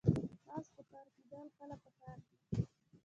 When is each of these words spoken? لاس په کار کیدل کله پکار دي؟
لاس 0.47 0.65
په 0.75 0.81
کار 0.91 1.05
کیدل 1.15 1.47
کله 1.59 1.75
پکار 1.83 2.17
دي؟ 2.27 2.33